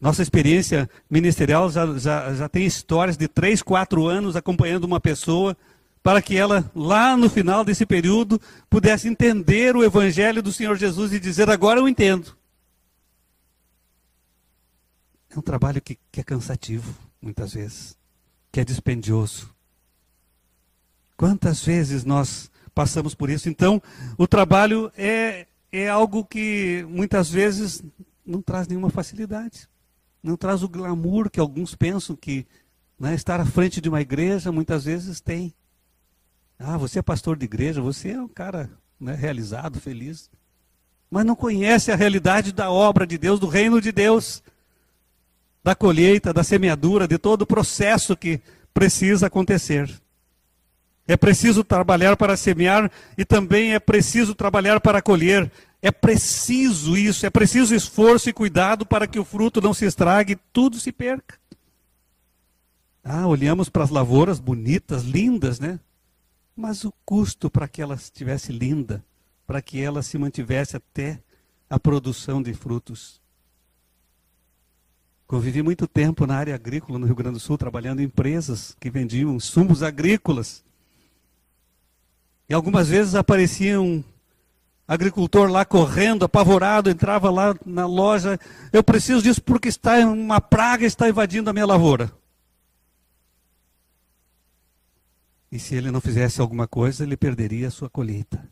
Nossa 0.00 0.22
experiência 0.22 0.90
ministerial 1.08 1.70
já, 1.70 1.96
já, 1.98 2.34
já 2.34 2.48
tem 2.48 2.66
histórias 2.66 3.16
de 3.16 3.28
três, 3.28 3.62
quatro 3.62 4.06
anos 4.06 4.36
acompanhando 4.36 4.84
uma 4.84 5.00
pessoa 5.00 5.56
para 6.02 6.20
que 6.20 6.36
ela, 6.36 6.70
lá 6.74 7.16
no 7.16 7.30
final 7.30 7.64
desse 7.64 7.86
período, 7.86 8.40
pudesse 8.68 9.08
entender 9.08 9.74
o 9.74 9.82
Evangelho 9.82 10.42
do 10.42 10.52
Senhor 10.52 10.76
Jesus 10.76 11.12
e 11.12 11.18
dizer: 11.18 11.48
agora 11.48 11.80
eu 11.80 11.88
entendo. 11.88 12.36
É 15.30 15.38
um 15.38 15.42
trabalho 15.42 15.80
que, 15.80 15.98
que 16.12 16.20
é 16.20 16.22
cansativo, 16.22 16.94
muitas 17.20 17.54
vezes, 17.54 17.96
que 18.52 18.60
é 18.60 18.64
dispendioso. 18.64 19.54
Quantas 21.16 21.64
vezes 21.64 22.04
nós 22.04 22.50
passamos 22.74 23.14
por 23.14 23.30
isso? 23.30 23.48
Então, 23.48 23.82
o 24.18 24.26
trabalho 24.26 24.92
é, 24.96 25.46
é 25.72 25.88
algo 25.88 26.24
que 26.24 26.86
muitas 26.88 27.30
vezes 27.30 27.82
não 28.24 28.42
traz 28.42 28.68
nenhuma 28.68 28.90
facilidade. 28.90 29.68
Não 30.22 30.36
traz 30.36 30.62
o 30.62 30.68
glamour 30.68 31.30
que 31.30 31.40
alguns 31.40 31.74
pensam 31.74 32.16
que 32.16 32.46
né, 32.98 33.14
estar 33.14 33.40
à 33.40 33.46
frente 33.46 33.80
de 33.80 33.88
uma 33.88 34.00
igreja 34.00 34.50
muitas 34.50 34.84
vezes 34.84 35.20
tem. 35.20 35.54
Ah, 36.58 36.76
você 36.76 36.98
é 36.98 37.02
pastor 37.02 37.36
de 37.36 37.44
igreja, 37.44 37.80
você 37.80 38.10
é 38.10 38.20
um 38.20 38.28
cara 38.28 38.70
né, 38.98 39.14
realizado, 39.14 39.80
feliz. 39.80 40.30
Mas 41.10 41.24
não 41.24 41.36
conhece 41.36 41.92
a 41.92 41.96
realidade 41.96 42.52
da 42.52 42.70
obra 42.70 43.06
de 43.06 43.16
Deus, 43.16 43.38
do 43.38 43.46
reino 43.46 43.80
de 43.80 43.92
Deus 43.92 44.42
da 45.66 45.74
colheita, 45.74 46.32
da 46.32 46.44
semeadura, 46.44 47.08
de 47.08 47.18
todo 47.18 47.42
o 47.42 47.46
processo 47.46 48.16
que 48.16 48.40
precisa 48.72 49.26
acontecer. 49.26 49.92
É 51.08 51.16
preciso 51.16 51.64
trabalhar 51.64 52.16
para 52.16 52.36
semear 52.36 52.88
e 53.18 53.24
também 53.24 53.74
é 53.74 53.80
preciso 53.80 54.32
trabalhar 54.32 54.78
para 54.78 55.02
colher. 55.02 55.50
É 55.82 55.90
preciso 55.90 56.96
isso, 56.96 57.26
é 57.26 57.30
preciso 57.30 57.74
esforço 57.74 58.30
e 58.30 58.32
cuidado 58.32 58.86
para 58.86 59.08
que 59.08 59.18
o 59.18 59.24
fruto 59.24 59.60
não 59.60 59.74
se 59.74 59.84
estrague 59.84 60.34
e 60.34 60.38
tudo 60.52 60.78
se 60.78 60.92
perca. 60.92 61.36
Ah, 63.02 63.26
olhamos 63.26 63.68
para 63.68 63.82
as 63.82 63.90
lavouras 63.90 64.38
bonitas, 64.38 65.02
lindas, 65.02 65.58
né? 65.58 65.80
Mas 66.54 66.84
o 66.84 66.92
custo 67.04 67.50
para 67.50 67.66
que 67.66 67.82
ela 67.82 67.96
estivesse 67.96 68.52
linda, 68.52 69.04
para 69.44 69.60
que 69.60 69.80
ela 69.80 70.00
se 70.00 70.16
mantivesse 70.16 70.76
até 70.76 71.20
a 71.68 71.76
produção 71.76 72.40
de 72.40 72.54
frutos. 72.54 73.25
Convivi 75.26 75.60
muito 75.60 75.88
tempo 75.88 76.24
na 76.24 76.36
área 76.36 76.54
agrícola 76.54 76.98
no 76.98 77.06
Rio 77.06 77.16
Grande 77.16 77.34
do 77.34 77.40
Sul, 77.40 77.58
trabalhando 77.58 78.00
em 78.00 78.04
empresas 78.04 78.76
que 78.78 78.88
vendiam 78.88 79.34
insumos 79.34 79.82
agrícolas. 79.82 80.64
E 82.48 82.54
algumas 82.54 82.88
vezes 82.88 83.16
aparecia 83.16 83.80
um 83.80 84.04
agricultor 84.86 85.50
lá 85.50 85.64
correndo, 85.64 86.24
apavorado, 86.24 86.88
entrava 86.88 87.28
lá 87.28 87.56
na 87.66 87.86
loja. 87.86 88.38
Eu 88.72 88.84
preciso 88.84 89.20
disso 89.20 89.42
porque 89.42 89.68
está 89.68 89.98
uma 90.06 90.40
praga 90.40 90.86
está 90.86 91.08
invadindo 91.08 91.50
a 91.50 91.52
minha 91.52 91.66
lavoura. 91.66 92.12
E 95.50 95.58
se 95.58 95.74
ele 95.74 95.90
não 95.90 96.00
fizesse 96.00 96.40
alguma 96.40 96.68
coisa, 96.68 97.02
ele 97.02 97.16
perderia 97.16 97.66
a 97.66 97.70
sua 97.70 97.90
colheita. 97.90 98.48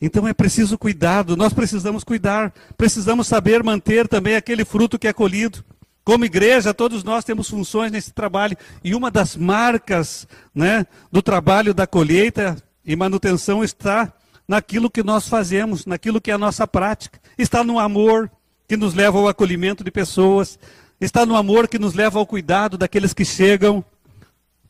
Então 0.00 0.28
é 0.28 0.34
preciso 0.34 0.76
cuidado, 0.76 1.36
nós 1.36 1.52
precisamos 1.52 2.04
cuidar, 2.04 2.52
precisamos 2.76 3.26
saber 3.26 3.62
manter 3.62 4.06
também 4.06 4.36
aquele 4.36 4.64
fruto 4.64 4.98
que 4.98 5.08
é 5.08 5.12
colhido. 5.12 5.64
Como 6.04 6.24
igreja, 6.24 6.74
todos 6.74 7.02
nós 7.02 7.24
temos 7.24 7.48
funções 7.48 7.90
nesse 7.90 8.12
trabalho, 8.12 8.56
e 8.84 8.94
uma 8.94 9.10
das 9.10 9.36
marcas 9.36 10.28
né, 10.54 10.86
do 11.10 11.20
trabalho 11.20 11.74
da 11.74 11.86
colheita 11.86 12.56
e 12.84 12.94
manutenção 12.94 13.64
está 13.64 14.12
naquilo 14.46 14.90
que 14.90 15.02
nós 15.02 15.28
fazemos, 15.28 15.84
naquilo 15.84 16.20
que 16.20 16.30
é 16.30 16.34
a 16.34 16.38
nossa 16.38 16.66
prática. 16.66 17.18
Está 17.36 17.64
no 17.64 17.78
amor 17.78 18.30
que 18.68 18.76
nos 18.76 18.94
leva 18.94 19.18
ao 19.18 19.28
acolhimento 19.28 19.82
de 19.82 19.90
pessoas, 19.90 20.58
está 21.00 21.26
no 21.26 21.34
amor 21.34 21.66
que 21.66 21.78
nos 21.78 21.94
leva 21.94 22.18
ao 22.18 22.26
cuidado 22.26 22.78
daqueles 22.78 23.12
que 23.12 23.24
chegam, 23.24 23.84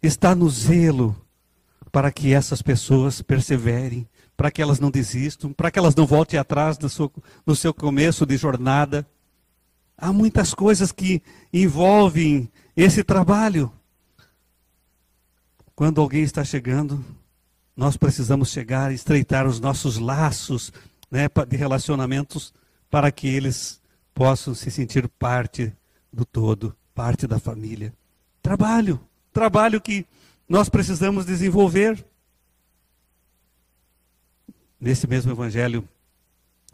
está 0.03 0.35
no 0.35 0.49
zelo 0.49 1.15
para 1.93 2.11
que 2.11 2.33
essas 2.33 2.63
pessoas 2.63 3.23
perseverem, 3.23 4.07
para 4.37 4.51
que 4.51 4.61
elas 4.61 4.79
não 4.79 4.91
desistam, 4.91 5.53
para 5.53 5.71
que 5.71 5.79
elas 5.79 5.95
não 5.95 6.07
voltem 6.07 6.39
atrás 6.39 6.79
no 6.79 6.89
seu, 6.89 7.11
no 7.45 7.57
seu 7.57 7.73
começo 7.73 8.27
de 8.27 8.37
jornada. 8.37 9.07
Há 9.97 10.13
muitas 10.13 10.53
coisas 10.53 10.93
que 10.93 11.23
envolvem 11.53 12.51
esse 12.77 13.03
trabalho. 13.03 13.73
Quando 15.75 16.01
alguém 16.01 16.23
está 16.23 16.45
chegando, 16.45 17.05
nós 17.77 17.97
precisamos 17.97 18.51
chegar, 18.51 18.93
estreitar 18.93 19.47
os 19.47 19.61
nossos 19.61 19.99
laços 19.99 20.73
né, 21.11 21.29
de 21.49 21.57
relacionamentos 21.57 22.53
para 22.91 23.11
que 23.11 23.29
eles 23.29 23.81
possam 24.15 24.55
se 24.55 24.71
sentir 24.71 25.09
parte 25.09 25.73
do 26.13 26.25
todo, 26.25 26.75
parte 26.95 27.27
da 27.27 27.39
família. 27.39 27.93
Trabalho, 28.43 29.01
trabalho 29.33 29.81
que 29.81 30.07
nós 30.49 30.69
precisamos 30.69 31.27
desenvolver. 31.27 32.05
Nesse 34.87 35.05
mesmo 35.09 35.33
evangelho 35.33 35.83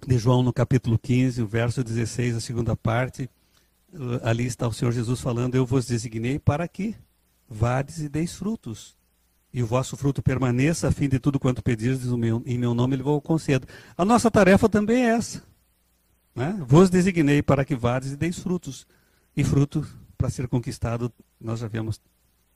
de 0.07 0.19
João, 0.19 0.43
no 0.43 0.53
capítulo 0.53 0.99
15, 0.99 1.41
o 1.41 1.47
verso 1.47 1.83
16, 1.83 2.37
a 2.37 2.41
segunda 2.43 2.77
parte, 2.77 3.27
ali 4.23 4.45
está 4.45 4.69
o 4.69 4.73
Senhor 4.73 4.93
Jesus 4.93 5.19
falando: 5.19 5.55
Eu 5.55 5.65
vos 5.65 5.87
designei 5.87 6.39
para 6.39 6.69
que 6.69 6.95
vades 7.49 8.01
e 8.01 8.11
deis 8.11 8.35
frutos. 8.35 8.95
E 9.51 9.63
o 9.63 9.67
vosso 9.67 9.97
fruto 9.97 10.21
permaneça, 10.21 10.89
a 10.89 10.93
fim 10.93 11.09
de 11.09 11.19
tudo 11.19 11.41
quanto 11.41 11.63
pedirdes 11.63 12.07
em 12.45 12.59
meu 12.59 12.75
nome, 12.75 12.97
ele 12.97 13.03
vou 13.03 13.19
conceder. 13.19 13.67
A 13.97 14.05
nossa 14.05 14.31
tarefa 14.31 14.69
também 14.69 15.07
é 15.07 15.15
essa. 15.15 15.43
Né? 16.35 16.55
Vos 16.69 16.91
designei 16.91 17.41
para 17.41 17.65
que 17.65 17.75
vades 17.75 18.13
e 18.13 18.17
deis 18.17 18.39
frutos. 18.39 18.87
E 19.35 19.43
fruto, 19.43 19.89
para 20.19 20.29
ser 20.29 20.49
conquistado, 20.49 21.11
nós 21.41 21.61
já 21.61 21.67
vimos, 21.67 21.99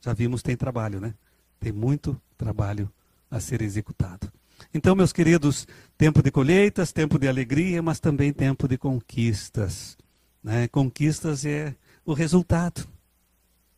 já 0.03 0.13
vimos 0.13 0.43
tem 0.43 0.55
trabalho, 0.55 1.01
né? 1.01 1.15
Tem 1.59 1.73
muito 1.73 2.21
trabalho 2.37 2.93
a 3.31 3.41
ser 3.41 3.63
executado. 3.63 4.31
Então, 4.73 4.95
meus 4.95 5.13
queridos, 5.13 5.67
tempo 5.97 6.23
de 6.23 6.31
colheitas, 6.31 6.93
tempo 6.93 7.19
de 7.19 7.29
alegria, 7.29 7.83
mas 7.83 8.01
também 8.01 8.33
tempo 8.33 8.69
de 8.69 8.77
conquistas. 8.77 9.97
Né? 10.43 10.69
Conquistas 10.69 11.45
é 11.45 11.75
o 12.05 12.13
resultado 12.13 12.87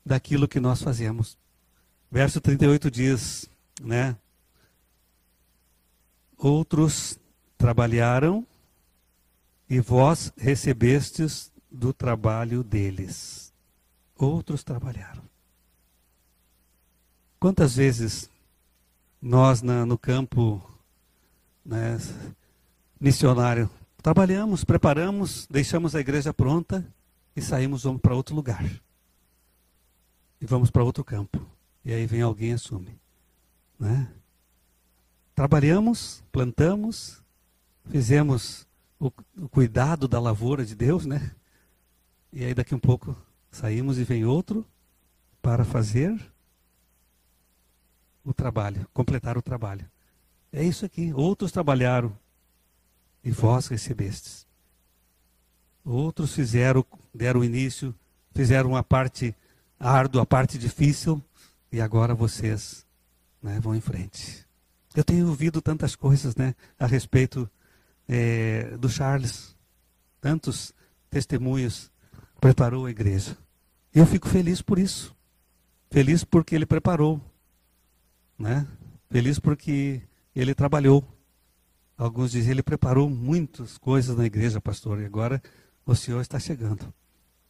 daquilo 0.04 0.48
que 0.48 0.60
nós 0.60 0.82
fazemos. 0.82 1.38
Verso 2.10 2.40
38 2.40 2.90
diz, 2.90 3.48
né? 3.80 4.16
Outros 6.36 7.18
trabalharam 7.56 8.46
e 9.68 9.80
vós 9.80 10.32
recebestes 10.36 11.52
do 11.70 11.92
trabalho 11.92 12.62
deles. 12.62 13.52
Outros 14.16 14.64
trabalharam. 14.64 15.22
Quantas 17.38 17.76
vezes 17.76 18.30
nós 19.20 19.62
na, 19.62 19.84
no 19.84 19.98
campo 19.98 20.62
né, 21.64 21.98
missionário 23.00 23.70
trabalhamos, 24.02 24.64
preparamos, 24.64 25.46
deixamos 25.50 25.94
a 25.94 26.00
igreja 26.00 26.32
pronta 26.32 26.86
e 27.34 27.42
saímos 27.42 27.84
para 28.00 28.14
outro 28.14 28.34
lugar. 28.34 28.64
E 30.40 30.46
vamos 30.46 30.70
para 30.70 30.84
outro 30.84 31.04
campo. 31.04 31.44
E 31.84 31.92
aí 31.92 32.06
vem 32.06 32.22
alguém 32.22 32.50
e 32.50 32.54
assume. 32.54 32.98
Né? 33.78 34.08
Trabalhamos, 35.34 36.22
plantamos, 36.32 37.22
fizemos 37.90 38.66
o, 38.98 39.12
o 39.36 39.48
cuidado 39.48 40.08
da 40.08 40.20
lavoura 40.20 40.64
de 40.64 40.74
Deus, 40.74 41.06
né? 41.06 41.32
E 42.32 42.44
aí 42.44 42.54
daqui 42.54 42.74
um 42.74 42.78
pouco 42.78 43.16
saímos 43.50 43.98
e 43.98 44.04
vem 44.04 44.24
outro 44.24 44.66
para 45.40 45.64
fazer 45.64 46.18
o 48.30 48.34
trabalho, 48.34 48.86
completar 48.92 49.38
o 49.38 49.42
trabalho. 49.42 49.88
É 50.52 50.62
isso 50.62 50.84
aqui. 50.84 51.12
Outros 51.12 51.50
trabalharam 51.52 52.16
e 53.24 53.30
vós 53.30 53.66
recebestes. 53.68 54.46
Outros 55.84 56.34
fizeram, 56.34 56.84
deram 57.14 57.42
início, 57.42 57.94
fizeram 58.34 58.76
a 58.76 58.82
parte 58.82 59.34
árdua, 59.80 60.22
a 60.22 60.26
parte 60.26 60.58
difícil, 60.58 61.22
e 61.72 61.80
agora 61.80 62.14
vocês 62.14 62.86
né, 63.42 63.58
vão 63.60 63.74
em 63.74 63.80
frente. 63.80 64.46
Eu 64.94 65.04
tenho 65.04 65.28
ouvido 65.28 65.62
tantas 65.62 65.94
coisas 65.94 66.34
né, 66.36 66.54
a 66.78 66.86
respeito 66.86 67.48
é, 68.08 68.76
do 68.78 68.88
Charles, 68.88 69.56
tantos 70.20 70.74
testemunhos 71.10 71.90
preparou 72.40 72.86
a 72.86 72.90
igreja. 72.90 73.36
Eu 73.94 74.06
fico 74.06 74.28
feliz 74.28 74.60
por 74.60 74.78
isso. 74.78 75.16
Feliz 75.90 76.24
porque 76.24 76.54
ele 76.54 76.66
preparou 76.66 77.20
né? 78.38 78.66
Feliz 79.10 79.38
porque 79.38 80.02
ele 80.34 80.54
trabalhou. 80.54 81.04
Alguns 81.96 82.30
dizem, 82.30 82.52
ele 82.52 82.62
preparou 82.62 83.10
muitas 83.10 83.76
coisas 83.76 84.16
na 84.16 84.24
igreja, 84.24 84.60
pastor, 84.60 85.00
e 85.00 85.04
agora 85.04 85.42
o 85.84 85.94
senhor 85.94 86.20
está 86.20 86.38
chegando. 86.38 86.92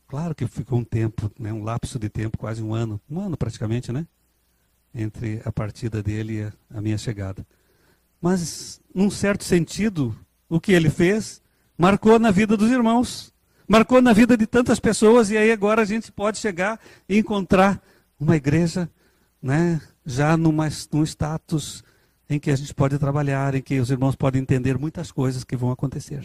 Claro 0.06 0.34
que 0.34 0.46
ficou 0.46 0.78
um 0.78 0.84
tempo, 0.84 1.30
né, 1.38 1.52
um 1.52 1.62
lapso 1.62 1.98
de 1.98 2.08
tempo, 2.08 2.38
quase 2.38 2.62
um 2.62 2.72
ano, 2.72 2.98
um 3.10 3.20
ano 3.20 3.36
praticamente, 3.36 3.92
né? 3.92 4.06
Entre 4.94 5.42
a 5.44 5.52
partida 5.52 6.02
dele 6.02 6.40
e 6.40 6.52
a, 6.74 6.80
minha 6.80 6.96
chegada. 6.96 7.46
Mas, 8.20 8.80
num 8.94 9.10
certo 9.10 9.44
sentido, 9.44 10.16
o 10.48 10.58
que 10.58 10.72
ele 10.72 10.88
fez 10.88 11.42
marcou 11.76 12.18
na 12.18 12.30
vida 12.30 12.56
dos 12.56 12.70
irmãos, 12.70 13.34
marcou 13.68 14.00
na 14.00 14.14
vida 14.14 14.34
de 14.34 14.46
tantas 14.46 14.80
pessoas, 14.80 15.30
e 15.30 15.36
aí 15.36 15.52
agora 15.52 15.82
a 15.82 15.84
gente 15.84 16.10
pode 16.10 16.38
chegar 16.38 16.80
e 17.06 17.18
encontrar 17.18 17.82
uma 18.18 18.34
igreja 18.34 18.90
né, 19.42 19.78
já 20.08 20.38
numa, 20.38 20.68
num 20.90 21.02
status 21.02 21.84
em 22.30 22.40
que 22.40 22.50
a 22.50 22.56
gente 22.56 22.74
pode 22.74 22.98
trabalhar, 22.98 23.54
em 23.54 23.60
que 23.60 23.78
os 23.78 23.90
irmãos 23.90 24.16
podem 24.16 24.40
entender 24.40 24.78
muitas 24.78 25.12
coisas 25.12 25.44
que 25.44 25.54
vão 25.54 25.70
acontecer. 25.70 26.24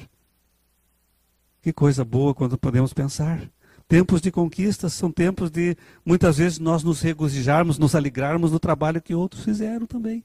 Que 1.62 1.74
coisa 1.74 2.06
boa 2.06 2.34
quando 2.34 2.58
podemos 2.58 2.94
pensar. 2.94 3.42
Tempos 3.86 4.22
de 4.22 4.32
conquistas 4.32 4.94
são 4.94 5.12
tempos 5.12 5.52
de, 5.52 5.76
muitas 6.06 6.38
vezes, 6.38 6.60
nós 6.60 6.82
nos 6.82 7.02
regozijarmos, 7.02 7.78
nos 7.78 7.94
alegrarmos 7.94 8.52
no 8.54 8.60
trabalho 8.60 9.02
que 9.02 9.14
outros 9.14 9.44
fizeram 9.44 9.86
também. 9.86 10.24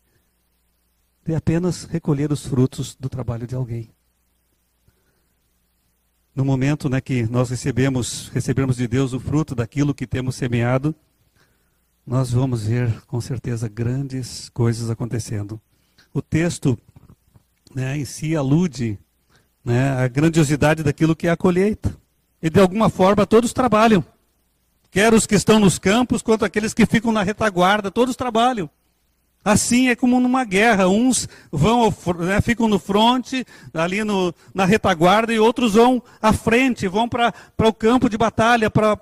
De 1.27 1.35
apenas 1.35 1.83
recolher 1.85 2.31
os 2.31 2.47
frutos 2.47 2.95
do 2.95 3.09
trabalho 3.09 3.47
de 3.47 3.57
alguém. 3.57 3.91
No 6.33 6.45
momento 6.45 6.89
né, 6.89 7.01
que 7.01 7.25
nós 7.25 7.51
recebemos, 7.51 8.29
recebemos 8.29 8.77
de 8.77 8.87
Deus 8.87 9.13
o 9.13 9.19
fruto 9.19 9.57
daquilo 9.57 9.93
que 9.93 10.07
temos 10.07 10.37
semeado, 10.37 10.95
nós 12.09 12.31
vamos 12.31 12.67
ver 12.67 13.03
com 13.07 13.21
certeza 13.21 13.69
grandes 13.69 14.49
coisas 14.49 14.89
acontecendo. 14.89 15.61
O 16.13 16.23
texto 16.23 16.79
né, 17.75 17.99
em 17.99 18.05
si 18.07 18.35
alude 18.35 18.99
né, 19.63 19.91
à 19.91 20.09
grandiosidade 20.09 20.83
daquilo 20.83 21.15
que 21.15 21.27
é 21.27 21.31
a 21.31 21.37
colheita. 21.37 21.95
E 22.43 22.49
de 22.49 22.59
alguma 22.59 22.89
forma 22.89 23.27
todos 23.27 23.53
trabalham. 23.53 24.03
Quer 24.91 25.13
os 25.13 25.27
que 25.27 25.35
estão 25.35 25.61
nos 25.61 25.79
campos, 25.79 26.23
quanto 26.23 26.47
aqueles 26.47 26.73
que 26.73 26.87
ficam 26.87 27.13
na 27.13 27.23
retaguarda, 27.23 27.91
todos 27.91 28.17
trabalham. 28.17 28.71
Assim 29.45 29.91
é 29.91 29.95
como 29.95 30.19
numa 30.19 30.45
guerra, 30.45 30.89
uns 30.89 31.29
vão 31.53 31.95
né, 32.21 32.41
ficam 32.41 32.69
no 32.69 32.79
fronte, 32.79 33.45
ali 33.75 34.03
no, 34.03 34.35
na 34.55 34.65
retaguarda, 34.65 35.35
e 35.35 35.39
outros 35.39 35.75
vão 35.75 36.03
à 36.23 36.33
frente, 36.33 36.89
vão 36.89 37.07
para 37.07 37.35
o 37.59 37.73
campo 37.73 38.09
de 38.09 38.17
batalha 38.17 38.71
para 38.71 38.99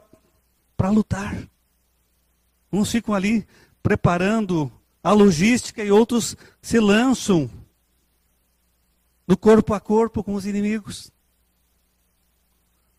lutar. 0.90 1.36
Uns 2.76 2.90
ficam 2.90 3.14
ali 3.14 3.46
preparando 3.82 4.70
a 5.02 5.10
logística 5.10 5.82
e 5.82 5.90
outros 5.90 6.36
se 6.60 6.78
lançam 6.78 7.50
no 9.26 9.34
corpo 9.34 9.72
a 9.72 9.80
corpo 9.80 10.22
com 10.22 10.34
os 10.34 10.44
inimigos. 10.44 11.10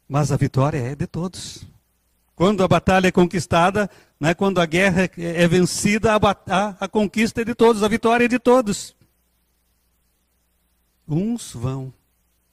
Mas 0.09 0.31
a 0.31 0.37
vitória 0.37 0.79
é 0.79 0.95
de 0.95 1.05
todos. 1.05 1.63
Quando 2.35 2.63
a 2.63 2.67
batalha 2.67 3.07
é 3.07 3.11
conquistada, 3.11 3.87
né, 4.19 4.33
quando 4.33 4.59
a 4.59 4.65
guerra 4.65 5.09
é, 5.15 5.47
vencida, 5.47 6.13
a, 6.13 6.17
a, 6.17 6.69
a 6.79 6.87
conquista 6.87 7.41
é 7.41 7.45
de 7.45 7.53
todos, 7.53 7.83
a 7.83 7.87
vitória 7.87 8.25
é 8.25 8.27
de 8.27 8.39
todos. 8.39 8.95
Uns 11.07 11.51
vão, 11.53 11.93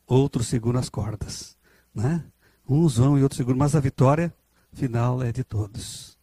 outros 0.06 0.48
seguram 0.48 0.78
as 0.78 0.90
cordas. 0.90 1.56
Né? 1.94 2.22
Uns 2.68 2.98
vão 2.98 3.18
e 3.18 3.22
outros 3.22 3.38
seguram, 3.38 3.58
mas 3.58 3.74
a 3.74 3.80
vitória 3.80 4.34
final 4.74 5.22
é 5.22 5.32
de 5.32 5.42
todos. 5.42 6.13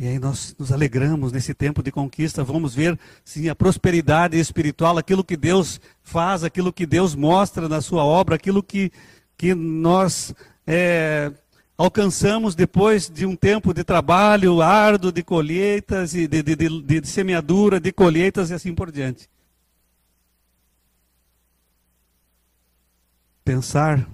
E 0.00 0.08
aí 0.08 0.18
nós 0.18 0.56
nos 0.58 0.72
alegramos 0.72 1.30
nesse 1.30 1.52
tempo 1.52 1.82
de 1.82 1.92
conquista, 1.92 2.42
vamos 2.42 2.74
ver 2.74 2.98
sim 3.22 3.50
a 3.50 3.54
prosperidade 3.54 4.40
espiritual, 4.40 4.96
aquilo 4.96 5.22
que 5.22 5.36
Deus 5.36 5.78
faz, 6.02 6.42
aquilo 6.42 6.72
que 6.72 6.86
Deus 6.86 7.14
mostra 7.14 7.68
na 7.68 7.82
sua 7.82 8.02
obra, 8.02 8.34
aquilo 8.34 8.62
que, 8.62 8.90
que 9.36 9.54
nós 9.54 10.34
é, 10.66 11.30
alcançamos 11.76 12.54
depois 12.54 13.10
de 13.10 13.26
um 13.26 13.36
tempo 13.36 13.74
de 13.74 13.84
trabalho 13.84 14.62
árduo, 14.62 15.12
de 15.12 15.22
colheitas, 15.22 16.14
e 16.14 16.26
de, 16.26 16.42
de, 16.42 16.56
de, 16.56 17.00
de 17.00 17.06
semeadura, 17.06 17.78
de 17.78 17.92
colheitas 17.92 18.48
e 18.48 18.54
assim 18.54 18.74
por 18.74 18.90
diante. 18.90 19.28
Pensar 23.44 24.08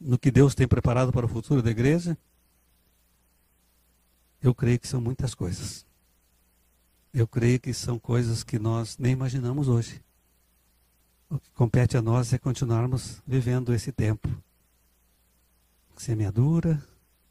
no 0.00 0.16
que 0.16 0.30
Deus 0.30 0.54
tem 0.54 0.68
preparado 0.68 1.10
para 1.10 1.26
o 1.26 1.28
futuro 1.28 1.60
da 1.60 1.72
igreja 1.72 2.16
eu 4.42 4.54
creio 4.54 4.78
que 4.78 4.88
são 4.88 5.00
muitas 5.00 5.34
coisas. 5.34 5.86
Eu 7.14 7.28
creio 7.28 7.60
que 7.60 7.72
são 7.72 7.98
coisas 7.98 8.42
que 8.42 8.58
nós 8.58 8.98
nem 8.98 9.12
imaginamos 9.12 9.68
hoje. 9.68 10.02
O 11.30 11.38
que 11.38 11.50
compete 11.52 11.96
a 11.96 12.02
nós 12.02 12.32
é 12.32 12.38
continuarmos 12.38 13.22
vivendo 13.26 13.72
esse 13.72 13.92
tempo. 13.92 14.28
Semeadura, 15.96 16.82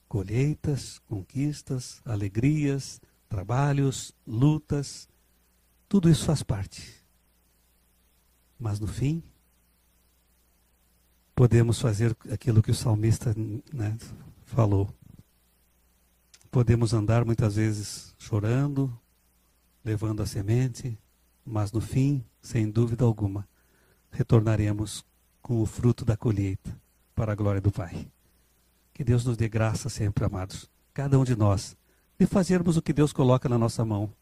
colheitas, 0.07 0.99
conquistas, 1.07 2.01
alegrias, 2.05 3.01
trabalhos, 3.27 4.13
lutas, 4.25 5.09
tudo 5.89 6.09
isso 6.09 6.25
faz 6.25 6.41
parte. 6.41 6.95
Mas 8.57 8.79
no 8.79 8.87
fim, 8.87 9.21
podemos 11.35 11.81
fazer 11.81 12.15
aquilo 12.31 12.61
que 12.61 12.71
o 12.71 12.75
salmista 12.75 13.35
né, 13.73 13.97
falou. 14.45 14.93
Podemos 16.51 16.93
andar 16.93 17.23
muitas 17.23 17.55
vezes 17.55 18.13
chorando, 18.19 18.93
levando 19.85 20.21
a 20.21 20.25
semente, 20.25 20.99
mas 21.45 21.71
no 21.71 21.79
fim, 21.79 22.25
sem 22.41 22.69
dúvida 22.69 23.05
alguma, 23.05 23.47
retornaremos 24.11 25.05
com 25.41 25.61
o 25.61 25.65
fruto 25.65 26.03
da 26.03 26.17
colheita 26.17 26.77
para 27.15 27.31
a 27.31 27.35
glória 27.35 27.61
do 27.61 27.71
Pai. 27.71 28.05
Que 28.93 29.01
Deus 29.01 29.23
nos 29.23 29.37
dê 29.37 29.47
graça 29.47 29.87
sempre, 29.87 30.25
amados, 30.25 30.69
cada 30.93 31.17
um 31.17 31.23
de 31.23 31.37
nós, 31.37 31.77
de 32.19 32.25
fazermos 32.25 32.75
o 32.75 32.81
que 32.81 32.91
Deus 32.91 33.13
coloca 33.13 33.47
na 33.47 33.57
nossa 33.57 33.85
mão, 33.85 34.13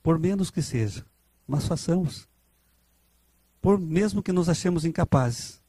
por 0.00 0.16
menos 0.16 0.52
que 0.52 0.62
seja, 0.62 1.04
mas 1.44 1.66
façamos. 1.66 2.28
Por 3.60 3.80
mesmo 3.80 4.22
que 4.22 4.30
nos 4.30 4.48
achemos 4.48 4.84
incapazes, 4.84 5.60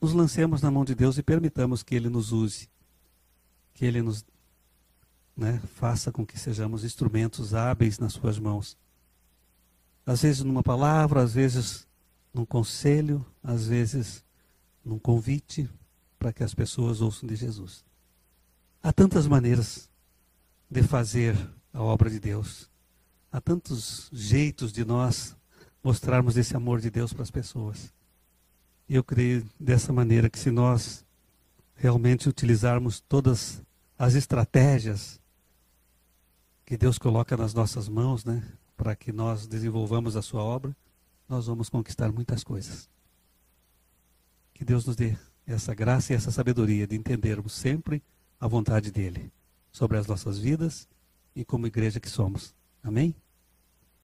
nos 0.00 0.12
lancemos 0.12 0.62
na 0.62 0.70
mão 0.70 0.84
de 0.84 0.94
Deus 0.94 1.18
e 1.18 1.22
permitamos 1.22 1.82
que 1.82 1.96
Ele 1.96 2.08
nos 2.08 2.30
use, 2.30 2.68
que 3.74 3.84
Ele 3.84 4.00
nos 4.00 4.24
né, 5.36 5.60
faça 5.74 6.10
com 6.10 6.24
que 6.24 6.38
sejamos 6.38 6.84
instrumentos 6.84 7.54
hábeis 7.54 7.98
nas 7.98 8.14
Suas 8.14 8.38
mãos. 8.38 8.76
Às 10.06 10.22
vezes 10.22 10.42
numa 10.42 10.62
palavra, 10.62 11.22
às 11.22 11.34
vezes 11.34 11.86
num 12.32 12.46
conselho, 12.46 13.24
às 13.42 13.66
vezes 13.66 14.24
num 14.84 14.98
convite 14.98 15.68
para 16.18 16.32
que 16.32 16.42
as 16.42 16.54
pessoas 16.54 17.00
ouçam 17.00 17.28
de 17.28 17.36
Jesus. 17.36 17.84
Há 18.82 18.92
tantas 18.92 19.26
maneiras 19.26 19.90
de 20.70 20.82
fazer 20.82 21.36
a 21.72 21.82
obra 21.82 22.08
de 22.08 22.20
Deus. 22.20 22.70
Há 23.30 23.40
tantos 23.40 24.08
jeitos 24.12 24.72
de 24.72 24.84
nós 24.84 25.36
mostrarmos 25.82 26.36
esse 26.36 26.56
amor 26.56 26.80
de 26.80 26.90
Deus 26.90 27.12
para 27.12 27.22
as 27.22 27.30
pessoas. 27.30 27.92
E 28.88 28.94
eu 28.94 29.04
creio 29.04 29.44
dessa 29.58 29.92
maneira 29.92 30.30
que 30.30 30.38
se 30.38 30.50
nós 30.50 31.04
realmente 31.74 32.28
utilizarmos 32.28 33.00
todas 33.00 33.60
as 33.98 34.14
estratégias 34.14 35.20
que 36.66 36.76
Deus 36.76 36.98
coloca 36.98 37.36
nas 37.36 37.54
nossas 37.54 37.88
mãos, 37.88 38.24
né, 38.24 38.42
para 38.76 38.96
que 38.96 39.12
nós 39.12 39.46
desenvolvamos 39.46 40.16
a 40.16 40.22
sua 40.22 40.42
obra, 40.42 40.76
nós 41.28 41.46
vamos 41.46 41.68
conquistar 41.68 42.10
muitas 42.10 42.42
coisas. 42.42 42.90
Que 44.52 44.64
Deus 44.64 44.84
nos 44.84 44.96
dê 44.96 45.16
essa 45.46 45.72
graça 45.72 46.12
e 46.12 46.16
essa 46.16 46.32
sabedoria 46.32 46.84
de 46.84 46.96
entendermos 46.96 47.52
sempre 47.52 48.02
a 48.40 48.48
vontade 48.48 48.90
dEle 48.90 49.32
sobre 49.70 49.96
as 49.96 50.08
nossas 50.08 50.38
vidas 50.38 50.88
e 51.36 51.44
como 51.44 51.68
igreja 51.68 52.00
que 52.00 52.10
somos. 52.10 52.52
Amém? 52.82 53.14